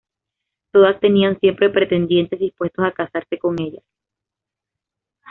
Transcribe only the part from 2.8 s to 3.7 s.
a casarse con